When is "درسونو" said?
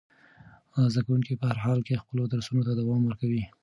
2.33-2.61